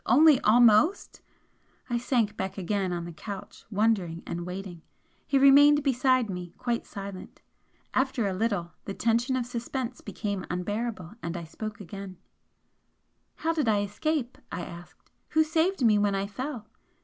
Only 0.07 0.39
'almost'! 0.39 1.21
I 1.87 1.99
sank 1.99 2.35
back 2.35 2.57
again 2.57 2.91
on 2.91 3.05
the 3.05 3.13
couch, 3.13 3.65
wondering 3.69 4.23
and 4.25 4.47
waiting. 4.47 4.81
He 5.27 5.37
remained 5.37 5.83
beside 5.83 6.27
me 6.27 6.55
quite 6.57 6.87
silent. 6.87 7.43
After 7.93 8.25
a 8.25 8.33
little 8.33 8.71
the 8.85 8.95
tension 8.95 9.35
of 9.35 9.45
suspense 9.45 10.01
became 10.01 10.43
unbearable 10.49 11.13
and 11.21 11.37
I 11.37 11.43
spoke 11.43 11.79
again 11.79 12.17
"How 13.35 13.53
did 13.53 13.67
I 13.67 13.81
escape?" 13.83 14.39
I 14.51 14.61
asked 14.65 15.11
"Who 15.29 15.43
saved 15.43 15.85
me 15.85 15.99
when 15.99 16.15
I 16.15 16.25
fell?" 16.25 16.65